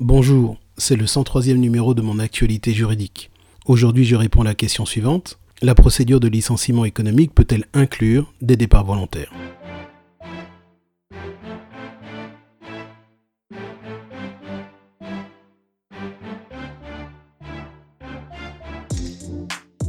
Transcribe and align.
Bonjour, 0.00 0.56
c'est 0.76 0.96
le 0.96 1.04
103e 1.04 1.54
numéro 1.54 1.94
de 1.94 2.02
mon 2.02 2.18
actualité 2.18 2.72
juridique. 2.72 3.30
Aujourd'hui, 3.64 4.04
je 4.04 4.16
réponds 4.16 4.40
à 4.40 4.44
la 4.44 4.56
question 4.56 4.84
suivante. 4.84 5.38
La 5.62 5.76
procédure 5.76 6.18
de 6.18 6.26
licenciement 6.26 6.84
économique 6.84 7.32
peut-elle 7.32 7.64
inclure 7.74 8.34
des 8.42 8.56
départs 8.56 8.84
volontaires? 8.84 9.30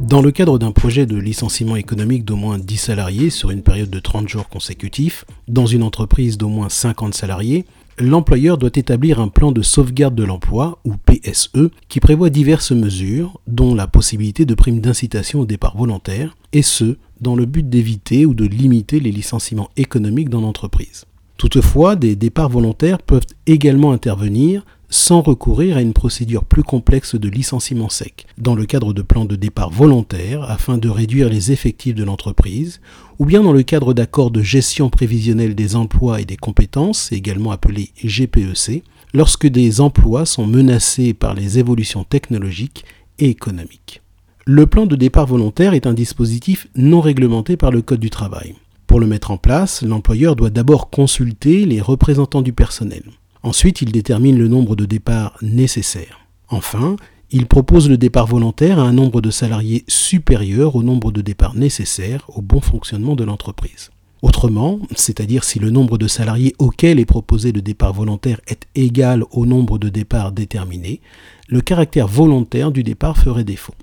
Dans 0.00 0.20
le 0.20 0.32
cadre 0.32 0.58
d'un 0.58 0.72
projet 0.72 1.06
de 1.06 1.16
licenciement 1.16 1.76
économique 1.76 2.24
d'au 2.24 2.36
moins 2.36 2.58
10 2.58 2.76
salariés 2.76 3.30
sur 3.30 3.50
une 3.50 3.62
période 3.62 3.88
de 3.88 4.00
30 4.00 4.28
jours 4.28 4.48
consécutifs, 4.48 5.24
dans 5.46 5.64
une 5.64 5.84
entreprise 5.84 6.36
d'au 6.36 6.48
moins 6.48 6.68
50 6.68 7.14
salariés, 7.14 7.64
l'employeur 8.02 8.58
doit 8.58 8.70
établir 8.74 9.20
un 9.20 9.28
plan 9.28 9.52
de 9.52 9.62
sauvegarde 9.62 10.14
de 10.14 10.24
l'emploi, 10.24 10.78
ou 10.84 10.94
PSE, 10.96 11.70
qui 11.88 12.00
prévoit 12.00 12.30
diverses 12.30 12.72
mesures, 12.72 13.40
dont 13.46 13.74
la 13.74 13.86
possibilité 13.86 14.44
de 14.44 14.54
primes 14.54 14.80
d'incitation 14.80 15.40
au 15.40 15.46
départ 15.46 15.76
volontaire, 15.76 16.36
et 16.52 16.62
ce, 16.62 16.96
dans 17.20 17.36
le 17.36 17.46
but 17.46 17.68
d'éviter 17.68 18.26
ou 18.26 18.34
de 18.34 18.44
limiter 18.44 19.00
les 19.00 19.12
licenciements 19.12 19.70
économiques 19.76 20.28
dans 20.28 20.40
l'entreprise. 20.40 21.04
Toutefois, 21.38 21.96
des 21.96 22.14
départs 22.14 22.50
volontaires 22.50 23.02
peuvent 23.02 23.26
également 23.46 23.92
intervenir 23.92 24.64
sans 24.92 25.22
recourir 25.22 25.78
à 25.78 25.80
une 25.80 25.94
procédure 25.94 26.44
plus 26.44 26.62
complexe 26.62 27.14
de 27.14 27.28
licenciement 27.30 27.88
sec, 27.88 28.26
dans 28.36 28.54
le 28.54 28.66
cadre 28.66 28.92
de 28.92 29.00
plans 29.00 29.24
de 29.24 29.36
départ 29.36 29.70
volontaires 29.70 30.42
afin 30.50 30.76
de 30.76 30.90
réduire 30.90 31.30
les 31.30 31.50
effectifs 31.50 31.94
de 31.94 32.04
l'entreprise, 32.04 32.82
ou 33.18 33.24
bien 33.24 33.42
dans 33.42 33.54
le 33.54 33.62
cadre 33.62 33.94
d'accords 33.94 34.30
de 34.30 34.42
gestion 34.42 34.90
prévisionnelle 34.90 35.54
des 35.54 35.76
emplois 35.76 36.20
et 36.20 36.26
des 36.26 36.36
compétences, 36.36 37.10
également 37.10 37.52
appelés 37.52 37.90
GPEC, 38.04 38.84
lorsque 39.14 39.46
des 39.46 39.80
emplois 39.80 40.26
sont 40.26 40.46
menacés 40.46 41.14
par 41.14 41.32
les 41.32 41.58
évolutions 41.58 42.04
technologiques 42.04 42.84
et 43.18 43.30
économiques. 43.30 44.02
Le 44.44 44.66
plan 44.66 44.84
de 44.84 44.96
départ 44.96 45.26
volontaire 45.26 45.72
est 45.72 45.86
un 45.86 45.94
dispositif 45.94 46.68
non 46.76 47.00
réglementé 47.00 47.56
par 47.56 47.70
le 47.70 47.80
Code 47.80 48.00
du 48.00 48.10
travail. 48.10 48.56
Pour 48.86 49.00
le 49.00 49.06
mettre 49.06 49.30
en 49.30 49.38
place, 49.38 49.80
l'employeur 49.80 50.36
doit 50.36 50.50
d'abord 50.50 50.90
consulter 50.90 51.64
les 51.64 51.80
représentants 51.80 52.42
du 52.42 52.52
personnel. 52.52 53.04
Ensuite, 53.42 53.82
il 53.82 53.92
détermine 53.92 54.38
le 54.38 54.48
nombre 54.48 54.76
de 54.76 54.84
départs 54.84 55.36
nécessaires. 55.42 56.20
Enfin, 56.48 56.96
il 57.30 57.46
propose 57.46 57.88
le 57.88 57.96
départ 57.96 58.26
volontaire 58.26 58.78
à 58.78 58.82
un 58.82 58.92
nombre 58.92 59.20
de 59.20 59.30
salariés 59.30 59.84
supérieur 59.88 60.76
au 60.76 60.82
nombre 60.82 61.10
de 61.10 61.22
départs 61.22 61.54
nécessaires 61.54 62.26
au 62.28 62.42
bon 62.42 62.60
fonctionnement 62.60 63.16
de 63.16 63.24
l'entreprise. 63.24 63.90
Autrement, 64.20 64.78
c'est-à-dire 64.94 65.42
si 65.42 65.58
le 65.58 65.70
nombre 65.70 65.98
de 65.98 66.06
salariés 66.06 66.54
auquel 66.58 67.00
est 67.00 67.06
proposé 67.06 67.50
le 67.50 67.62
départ 67.62 67.92
volontaire 67.92 68.40
est 68.46 68.66
égal 68.76 69.24
au 69.32 69.46
nombre 69.46 69.78
de 69.78 69.88
départs 69.88 70.30
déterminés, 70.30 71.00
le 71.48 71.60
caractère 71.60 72.06
volontaire 72.06 72.70
du 72.70 72.84
départ 72.84 73.16
ferait 73.16 73.44
défaut. 73.44 73.74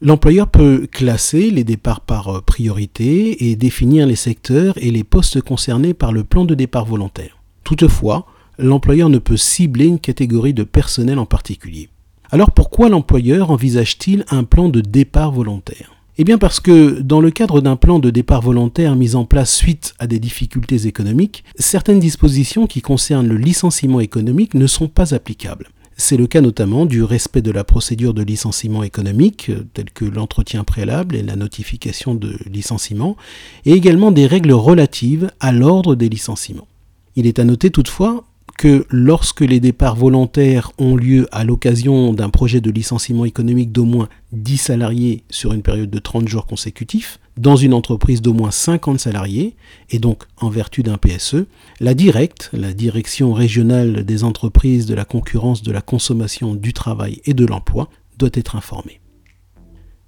L'employeur 0.00 0.48
peut 0.48 0.88
classer 0.90 1.50
les 1.50 1.64
départs 1.64 2.00
par 2.00 2.42
priorité 2.42 3.50
et 3.50 3.56
définir 3.56 4.06
les 4.06 4.16
secteurs 4.16 4.74
et 4.78 4.90
les 4.90 5.04
postes 5.04 5.40
concernés 5.42 5.94
par 5.94 6.12
le 6.12 6.24
plan 6.24 6.44
de 6.44 6.54
départ 6.54 6.84
volontaire. 6.84 7.38
Toutefois, 7.64 8.26
l'employeur 8.58 9.08
ne 9.08 9.18
peut 9.18 9.36
cibler 9.36 9.86
une 9.86 9.98
catégorie 9.98 10.54
de 10.54 10.64
personnel 10.64 11.18
en 11.18 11.26
particulier. 11.26 11.88
Alors 12.30 12.50
pourquoi 12.50 12.88
l'employeur 12.88 13.50
envisage-t-il 13.50 14.24
un 14.30 14.44
plan 14.44 14.68
de 14.68 14.80
départ 14.80 15.32
volontaire? 15.32 15.94
Eh 16.18 16.24
bien 16.24 16.36
parce 16.36 16.58
que 16.58 17.00
dans 17.00 17.20
le 17.20 17.30
cadre 17.30 17.60
d'un 17.60 17.76
plan 17.76 18.00
de 18.00 18.10
départ 18.10 18.42
volontaire 18.42 18.96
mis 18.96 19.14
en 19.14 19.24
place 19.24 19.54
suite 19.54 19.94
à 20.00 20.08
des 20.08 20.18
difficultés 20.18 20.86
économiques, 20.86 21.44
certaines 21.58 22.00
dispositions 22.00 22.66
qui 22.66 22.82
concernent 22.82 23.28
le 23.28 23.36
licenciement 23.36 24.00
économique 24.00 24.54
ne 24.54 24.66
sont 24.66 24.88
pas 24.88 25.14
applicables. 25.14 25.68
C'est 25.96 26.16
le 26.16 26.26
cas 26.26 26.40
notamment 26.40 26.86
du 26.86 27.02
respect 27.02 27.42
de 27.42 27.50
la 27.50 27.64
procédure 27.64 28.14
de 28.14 28.22
licenciement 28.22 28.82
économique, 28.82 29.50
telle 29.74 29.90
que 29.90 30.04
l'entretien 30.04 30.64
préalable 30.64 31.16
et 31.16 31.22
la 31.22 31.34
notification 31.34 32.14
de 32.14 32.36
licenciement, 32.50 33.16
et 33.64 33.72
également 33.72 34.10
des 34.10 34.26
règles 34.26 34.52
relatives 34.52 35.30
à 35.40 35.50
l'ordre 35.50 35.94
des 35.94 36.08
licenciements. 36.08 36.68
Il 37.16 37.26
est 37.26 37.40
à 37.40 37.44
noter 37.44 37.70
toutefois 37.70 38.24
que 38.56 38.86
lorsque 38.90 39.40
les 39.40 39.60
départs 39.60 39.96
volontaires 39.96 40.72
ont 40.78 40.96
lieu 40.96 41.26
à 41.32 41.44
l'occasion 41.44 42.12
d'un 42.12 42.30
projet 42.30 42.60
de 42.60 42.70
licenciement 42.70 43.24
économique 43.24 43.72
d'au 43.72 43.84
moins 43.84 44.08
10 44.32 44.56
salariés 44.56 45.24
sur 45.30 45.52
une 45.52 45.62
période 45.62 45.90
de 45.90 45.98
30 45.98 46.28
jours 46.28 46.46
consécutifs, 46.46 47.20
dans 47.36 47.56
une 47.56 47.74
entreprise 47.74 48.20
d'au 48.20 48.32
moins 48.32 48.50
50 48.50 48.98
salariés, 48.98 49.54
et 49.90 49.98
donc 49.98 50.24
en 50.38 50.48
vertu 50.48 50.82
d'un 50.82 50.96
PSE, 50.96 51.46
la 51.80 51.94
directe, 51.94 52.50
la 52.52 52.72
direction 52.72 53.32
régionale 53.32 54.04
des 54.04 54.24
entreprises 54.24 54.86
de 54.86 54.94
la 54.94 55.04
concurrence, 55.04 55.62
de 55.62 55.72
la 55.72 55.80
consommation, 55.80 56.54
du 56.54 56.72
travail 56.72 57.20
et 57.24 57.34
de 57.34 57.46
l'emploi, 57.46 57.88
doit 58.18 58.30
être 58.34 58.56
informée. 58.56 59.00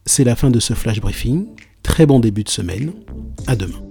C'est 0.06 0.24
la 0.24 0.34
fin 0.34 0.50
de 0.50 0.60
ce 0.60 0.74
flash 0.74 1.00
briefing. 1.00 1.46
Très 1.82 2.06
bon 2.06 2.18
début 2.18 2.44
de 2.44 2.48
semaine. 2.48 2.92
À 3.46 3.54
demain. 3.54 3.89